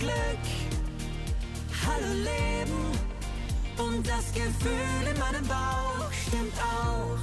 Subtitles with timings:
[0.00, 0.14] Glück.
[1.84, 2.98] Hallo Leben
[3.86, 7.18] und das Gefühl in meinem Bauch stimmt auch.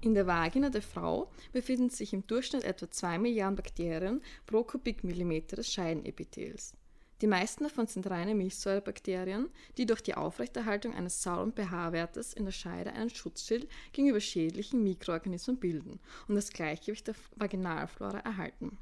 [0.00, 5.56] In der Vagina der Frau befinden sich im Durchschnitt etwa 2 Milliarden Bakterien pro Kubikmillimeter
[5.56, 6.74] des Scheidenepithels.
[7.20, 12.52] Die meisten davon sind reine Milchsäurebakterien, die durch die Aufrechterhaltung eines sauren pH-Wertes in der
[12.52, 15.98] Scheide einen Schutzschild gegenüber schädlichen Mikroorganismen bilden
[16.28, 18.78] und das Gleichgewicht der Vaginalflora erhalten.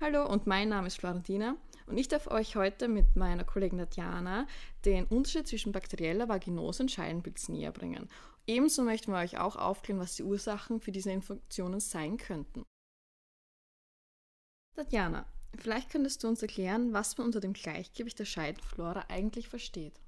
[0.00, 4.46] Hallo und mein Name ist Florentina und ich darf euch heute mit meiner Kollegin Tatjana
[4.84, 8.08] den Unterschied zwischen bakterieller Vaginose und Scheidenpilz näher bringen.
[8.46, 12.62] Ebenso möchten wir euch auch aufklären, was die Ursachen für diese Infektionen sein könnten.
[14.76, 15.26] Tatjana,
[15.58, 20.00] vielleicht könntest du uns erklären, was man unter dem Gleichgewicht der Scheidenflora eigentlich versteht.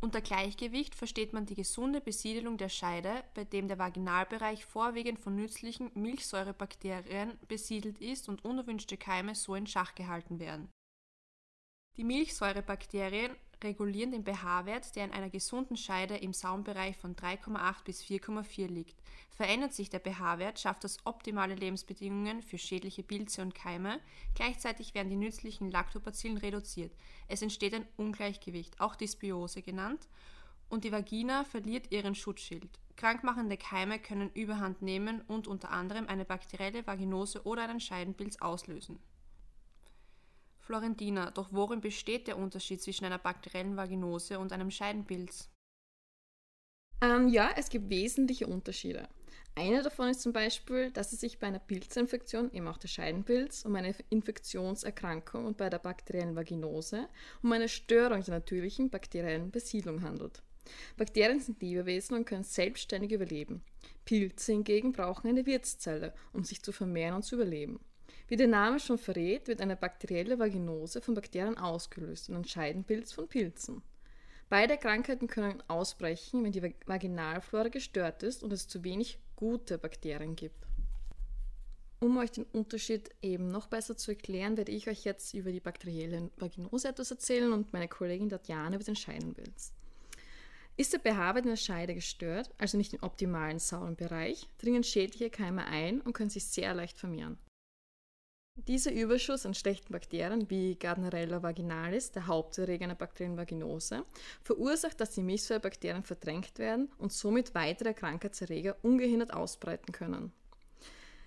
[0.00, 5.34] Unter Gleichgewicht versteht man die gesunde Besiedelung der Scheide, bei dem der Vaginalbereich vorwiegend von
[5.34, 10.68] nützlichen Milchsäurebakterien besiedelt ist und unerwünschte Keime so in Schach gehalten werden.
[11.96, 18.02] Die Milchsäurebakterien regulieren den pH-Wert, der in einer gesunden Scheide im Saumbereich von 3,8 bis
[18.02, 18.96] 4,4 liegt.
[19.30, 24.00] Verändert sich der pH-Wert, schafft das optimale Lebensbedingungen für schädliche Pilze und Keime.
[24.34, 26.92] Gleichzeitig werden die nützlichen Lactobacillen reduziert.
[27.28, 30.08] Es entsteht ein Ungleichgewicht, auch Dysbiose genannt,
[30.68, 32.68] und die Vagina verliert ihren Schutzschild.
[32.96, 38.98] Krankmachende Keime können Überhand nehmen und unter anderem eine bakterielle Vaginose oder einen Scheidenpilz auslösen.
[40.66, 45.48] Florentina, doch worin besteht der Unterschied zwischen einer bakteriellen Vaginose und einem Scheidenpilz?
[47.00, 49.08] Ähm, ja, es gibt wesentliche Unterschiede.
[49.54, 53.64] Einer davon ist zum Beispiel, dass es sich bei einer Pilzinfektion, eben auch der Scheidenpilz,
[53.64, 57.08] um eine Infektionserkrankung und bei der bakteriellen Vaginose
[57.42, 60.42] um eine Störung der natürlichen bakteriellen Besiedlung handelt.
[60.96, 63.62] Bakterien sind Lebewesen und können selbstständig überleben.
[64.04, 67.78] Pilze hingegen brauchen eine Wirtszelle, um sich zu vermehren und zu überleben.
[68.28, 73.12] Wie der Name schon verrät, wird eine bakterielle Vaginose von Bakterien ausgelöst und ein Scheidenpilz
[73.12, 73.82] von Pilzen.
[74.48, 80.34] Beide Krankheiten können ausbrechen, wenn die Vaginalflora gestört ist und es zu wenig gute Bakterien
[80.34, 80.66] gibt.
[81.98, 85.60] Um euch den Unterschied eben noch besser zu erklären, werde ich euch jetzt über die
[85.60, 89.72] bakterielle Vaginose etwas erzählen und meine Kollegin Tatjana über den Scheidenpilz.
[90.76, 95.64] Ist der in der Scheide gestört, also nicht im optimalen sauren Bereich, dringen schädliche Keime
[95.64, 97.38] ein und können sich sehr leicht vermehren.
[98.58, 104.04] Dieser Überschuss an schlechten Bakterien wie Gardnerella vaginalis, der Haupterreger einer bakteriellen Vaginose,
[104.42, 110.32] verursacht, dass die Milchsäurebakterien verdrängt werden und somit weitere Krankheitserreger ungehindert ausbreiten können.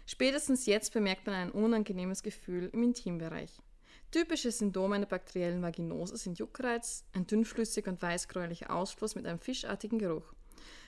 [0.07, 3.61] Spätestens jetzt bemerkt man ein unangenehmes Gefühl im Intimbereich.
[4.09, 9.99] Typische Symptome einer bakteriellen Vaginose sind Juckreiz, ein dünnflüssiger und weißgräulicher Ausfluss mit einem fischartigen
[9.99, 10.33] Geruch.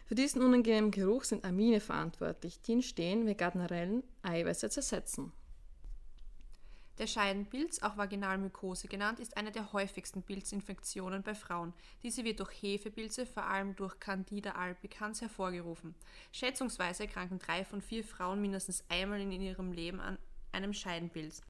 [0.07, 5.31] Für diesen unangenehmen Geruch sind Amine verantwortlich, die entstehen, wenn Gardnerellen Eiweiße zersetzen.
[6.97, 11.73] Der Scheidenpilz, auch Vaginalmykose genannt, ist eine der häufigsten Pilzinfektionen bei Frauen.
[12.03, 15.95] Diese wird durch Hefepilze, vor allem durch Candida albicans, hervorgerufen.
[16.31, 20.17] Schätzungsweise erkranken drei von vier Frauen mindestens einmal in ihrem Leben an
[20.51, 21.41] einem Scheidenpilz.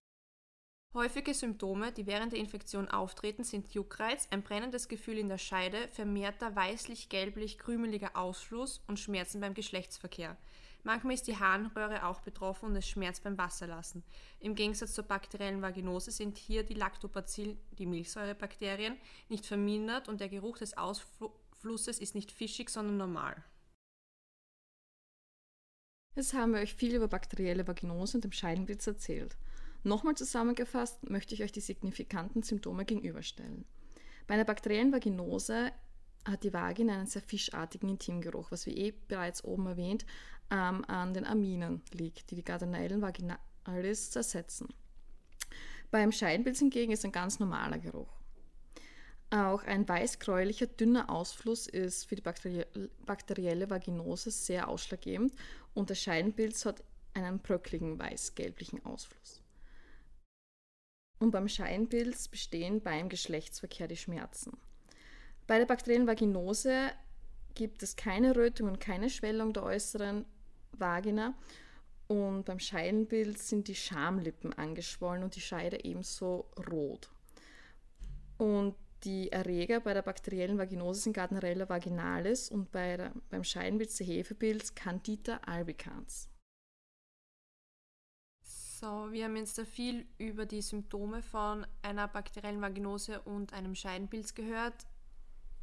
[0.93, 5.87] Häufige Symptome, die während der Infektion auftreten, sind Juckreiz, ein brennendes Gefühl in der Scheide,
[5.87, 10.35] vermehrter weißlich-gelblich-krümeliger Ausfluss und Schmerzen beim Geschlechtsverkehr.
[10.83, 14.03] Manchmal ist die Harnröhre auch betroffen und es schmerzt beim Wasserlassen.
[14.39, 18.97] Im Gegensatz zur bakteriellen Vaginose sind hier die Lactobacillen, die Milchsäurebakterien,
[19.29, 23.43] nicht vermindert und der Geruch des Ausflusses ist nicht fischig, sondern normal.
[26.15, 29.37] Jetzt haben wir euch viel über bakterielle Vaginose und dem Scheidenblitz erzählt.
[29.83, 33.65] Nochmal zusammengefasst möchte ich euch die signifikanten Symptome gegenüberstellen.
[34.27, 35.71] Bei einer bakteriellen Vaginose
[36.25, 40.05] hat die Vagina einen sehr fischartigen Intimgeruch, was wie eh bereits oben erwähnt
[40.51, 44.67] ähm, an den Aminen liegt, die die Gardnerellen vaginalis zersetzen.
[45.89, 48.21] Beim Scheidenpilz hingegen ist ein ganz normaler Geruch.
[49.29, 52.21] Auch ein weißgräulicher, dünner Ausfluss ist für die
[53.05, 55.33] bakterielle Vaginose sehr ausschlaggebend
[55.73, 56.83] und der Scheidenpilz hat
[57.13, 59.41] einen bröckligen weiß-gelblichen Ausfluss.
[61.19, 64.57] Und beim Scheidenpilz bestehen beim Geschlechtsverkehr die Schmerzen.
[65.47, 66.91] Bei der bakteriellen Vaginose
[67.53, 70.25] gibt es keine Rötung und keine Schwellung der äußeren
[70.71, 71.33] Vagina.
[72.07, 77.09] Und beim Scheidenbild sind die Schamlippen angeschwollen und die Scheide ebenso rot.
[78.37, 83.97] Und die Erreger bei der bakteriellen Vaginose sind Gardnerella vaginalis und bei der, beim Scheidenpilz
[83.97, 86.29] der Hefepilz Candida albicans.
[88.43, 93.75] So, wir haben jetzt da viel über die Symptome von einer bakteriellen Vaginose und einem
[93.75, 94.85] Scheidenpilz gehört.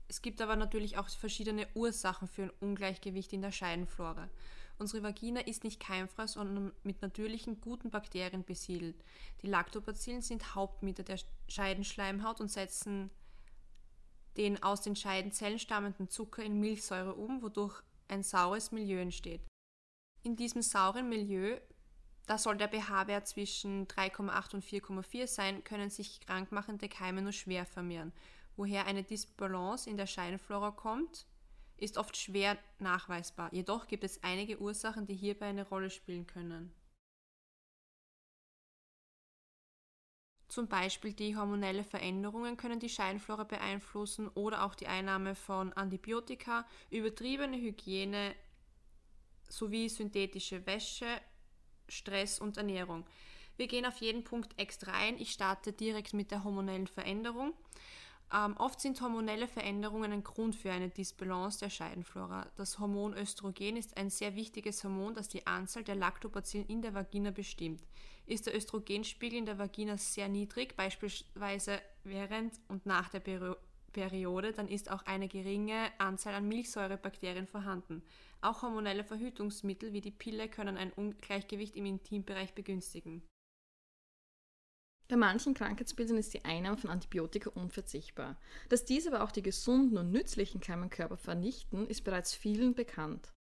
[0.09, 4.29] Es gibt aber natürlich auch verschiedene Ursachen für ein Ungleichgewicht in der Scheidenflora.
[4.79, 8.97] Unsere Vagina ist nicht keimfrei, sondern mit natürlichen, guten Bakterien besiedelt.
[9.43, 11.19] Die Lactobacillen sind Hauptmieter der
[11.49, 13.11] Scheidenschleimhaut und setzen
[14.37, 19.43] den aus den Scheidenzellen stammenden Zucker in Milchsäure um, wodurch ein saures Milieu entsteht.
[20.23, 21.59] In diesem sauren Milieu,
[22.27, 27.67] da soll der pH-Wert zwischen 3,8 und 4,4 sein, können sich krankmachende Keime nur schwer
[27.67, 28.13] vermehren.
[28.59, 31.27] Woher eine Disbalance in der Scheidenflora kommt,
[31.77, 33.55] ist oft schwer nachweisbar.
[33.55, 36.75] Jedoch gibt es einige Ursachen, die hierbei eine Rolle spielen können.
[40.49, 46.67] Zum Beispiel die hormonelle Veränderungen können die Scheidenflora beeinflussen oder auch die Einnahme von Antibiotika,
[46.91, 48.35] übertriebene Hygiene
[49.49, 51.21] sowie synthetische Wäsche,
[51.89, 53.07] Stress und Ernährung.
[53.57, 55.17] Wir gehen auf jeden Punkt extra ein.
[55.21, 57.55] Ich starte direkt mit der hormonellen Veränderung.
[58.35, 62.47] Ähm, oft sind hormonelle Veränderungen ein Grund für eine Disbalance der Scheidenflora.
[62.57, 66.93] Das Hormon Östrogen ist ein sehr wichtiges Hormon, das die Anzahl der Lactobacillen in der
[66.93, 67.81] Vagina bestimmt.
[68.27, 73.55] Ist der Östrogenspiegel in der Vagina sehr niedrig, beispielsweise während und nach der Peri
[73.93, 78.03] Periode, dann ist auch eine geringe Anzahl an Milchsäurebakterien vorhanden.
[78.43, 83.23] Auch hormonelle Verhütungsmittel wie die Pille können ein Ungleichgewicht im Intimbereich begünstigen.
[85.09, 88.37] Bei manchen Krankheitsbildern ist die Einnahme von Antibiotika unverzichtbar.
[88.69, 92.75] Dass diese aber auch die gesunden und nützlichen Keime im Körper vernichten, ist bereits vielen
[92.75, 93.33] bekannt.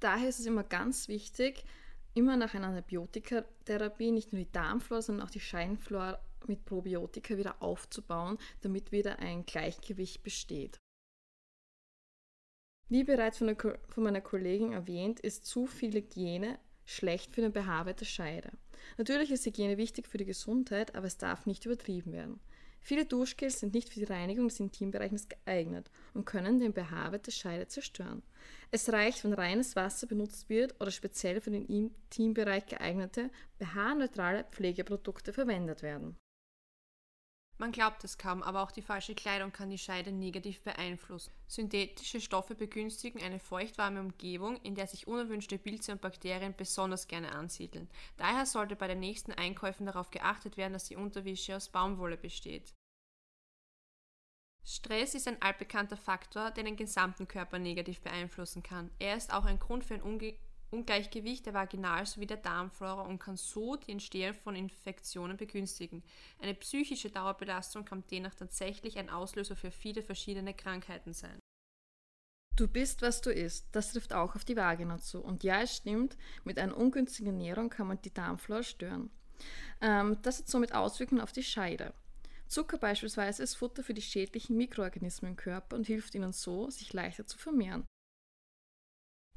[0.00, 1.64] Daher ist es immer ganz wichtig,
[2.14, 7.62] immer nach einer Antibiotikatherapie nicht nur die Darmflora, sondern auch die Scheinflora mit Probiotika wieder
[7.62, 10.78] aufzubauen, damit wieder ein Gleichgewicht besteht.
[12.88, 17.52] Wie bereits von, der, von meiner Kollegin erwähnt, ist zu viel Hygiene schlecht für den
[17.52, 18.52] pH-Wert der Scheide.
[18.96, 22.40] Natürlich ist Hygiene wichtig für die Gesundheit, aber es darf nicht übertrieben werden.
[22.80, 27.32] Viele Duschgels sind nicht für die Reinigung des Intimbereichs geeignet und können den pH-Wert der
[27.32, 28.22] Scheide zerstören.
[28.70, 35.32] Es reicht, wenn reines Wasser benutzt wird oder speziell für den Intimbereich geeignete pH-neutrale Pflegeprodukte
[35.32, 36.16] verwendet werden.
[37.60, 41.32] Man glaubt es kaum, aber auch die falsche Kleidung kann die Scheide negativ beeinflussen.
[41.48, 47.32] Synthetische Stoffe begünstigen eine feuchtwarme Umgebung, in der sich unerwünschte Pilze und Bakterien besonders gerne
[47.32, 47.90] ansiedeln.
[48.16, 52.72] Daher sollte bei den nächsten Einkäufen darauf geachtet werden, dass die Unterwäsche aus Baumwolle besteht.
[54.64, 58.90] Stress ist ein altbekannter Faktor, der den gesamten Körper negativ beeinflussen kann.
[59.00, 60.38] Er ist auch ein Grund für ein Unge
[60.70, 66.02] Ungleichgewicht der Vaginal- sowie der Darmflora und kann so die Entstehung von Infektionen begünstigen.
[66.40, 71.38] Eine psychische Dauerbelastung kann demnach tatsächlich ein Auslöser für viele verschiedene Krankheiten sein.
[72.56, 73.68] Du bist, was du isst.
[73.72, 75.20] Das trifft auch auf die Vagina zu.
[75.20, 79.10] Und ja, es stimmt, mit einer ungünstigen Ernährung kann man die Darmflora stören.
[79.80, 81.94] Ähm, das hat somit Auswirkungen auf die Scheide.
[82.48, 86.92] Zucker beispielsweise ist Futter für die schädlichen Mikroorganismen im Körper und hilft ihnen so, sich
[86.92, 87.84] leichter zu vermehren.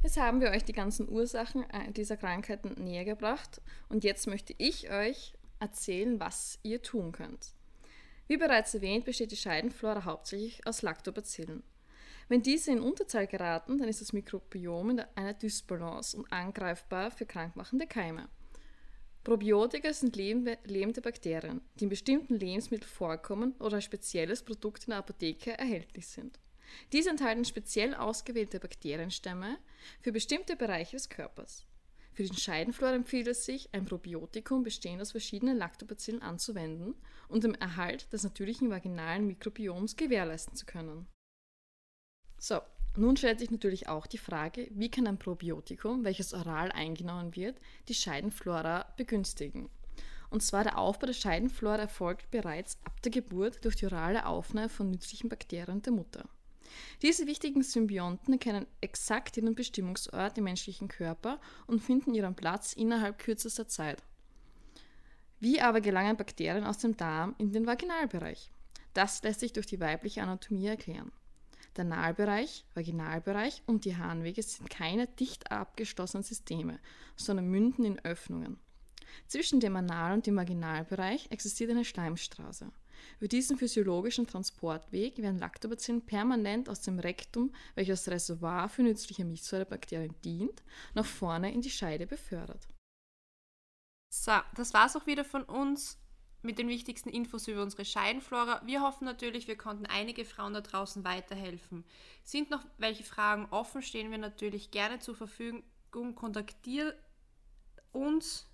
[0.03, 4.55] Jetzt haben wir euch die ganzen Ursachen äh, dieser Krankheiten näher gebracht und jetzt möchte
[4.57, 7.53] ich euch erzählen, was ihr tun könnt.
[8.27, 11.61] Wie bereits erwähnt, besteht die Scheidenflora hauptsächlich aus Lactobacillen.
[12.29, 17.25] Wenn diese in Unterzahl geraten, dann ist das Mikrobiom in einer Dysbalance und angreifbar für
[17.25, 18.27] krankmachende Keime.
[19.23, 24.99] Probiotika sind lebende Bakterien, die in bestimmten Lebensmitteln vorkommen oder als spezielles Produkt in der
[24.99, 26.39] Apotheke erhältlich sind.
[26.91, 29.57] Diese enthalten speziell ausgewählte Bakterienstämme
[30.01, 31.65] für bestimmte Bereiche des Körpers.
[32.13, 36.95] Für den Scheidenflora empfiehlt es sich, ein Probiotikum bestehend aus verschiedenen Lactobacillen anzuwenden,
[37.29, 41.07] um den Erhalt des natürlichen vaginalen Mikrobioms gewährleisten zu können.
[42.37, 42.59] So,
[42.97, 47.57] nun stellt sich natürlich auch die Frage, wie kann ein Probiotikum, welches oral eingenommen wird,
[47.87, 49.69] die Scheidenflora begünstigen?
[50.29, 54.69] Und zwar der Aufbau der Scheidenflora erfolgt bereits ab der Geburt durch die orale Aufnahme
[54.69, 56.27] von nützlichen Bakterien der Mutter.
[57.01, 63.19] Diese wichtigen Symbionten kennen exakt ihren Bestimmungsort im menschlichen Körper und finden ihren Platz innerhalb
[63.19, 64.03] kürzester Zeit.
[65.39, 68.51] Wie aber gelangen Bakterien aus dem Darm in den Vaginalbereich?
[68.93, 71.11] Das lässt sich durch die weibliche Anatomie erklären.
[71.77, 76.79] Der Nalbereich, Vaginalbereich und die Harnwege sind keine dicht abgeschlossenen Systeme,
[77.15, 78.59] sondern münden in Öffnungen.
[79.27, 82.71] Zwischen dem Anal- und dem Vaginalbereich existiert eine Schleimstraße.
[83.19, 90.15] Über diesen physiologischen Transportweg werden Lactobacillen permanent aus dem Rektum, welches Reservoir für nützliche Milchsäurebakterien
[90.23, 92.67] dient, nach vorne in die Scheide befördert.
[94.13, 95.97] So, das war's auch wieder von uns
[96.41, 98.61] mit den wichtigsten Infos über unsere Scheidenflora.
[98.65, 101.85] Wir hoffen natürlich, wir konnten einige Frauen da draußen weiterhelfen.
[102.23, 105.63] Sind noch welche Fragen offen, stehen wir natürlich gerne zur Verfügung.
[106.15, 106.97] Kontaktiert
[107.91, 108.50] uns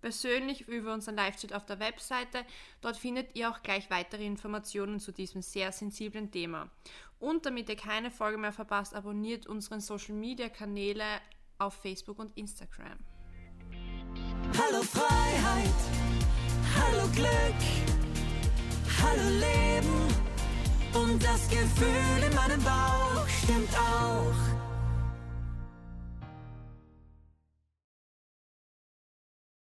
[0.00, 2.44] persönlich über unseren Live-Chat auf der Webseite.
[2.80, 6.70] Dort findet ihr auch gleich weitere Informationen zu diesem sehr sensiblen Thema.
[7.18, 11.04] Und damit ihr keine Folge mehr verpasst, abonniert unseren Social-Media-Kanäle
[11.58, 12.98] auf Facebook und Instagram.
[14.58, 15.74] Hallo Freiheit,
[16.76, 17.60] hallo Glück,
[19.02, 20.06] hallo Leben
[20.94, 24.55] und das Gefühl in meinem Bauch stimmt auch.